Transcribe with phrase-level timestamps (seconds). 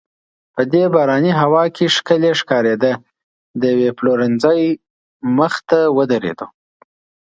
[0.53, 2.91] په دې باراني هوا کې ښکلې ښکارېده،
[3.59, 4.63] د یوې پلورنځۍ
[5.37, 6.47] مخې ته ودریدو.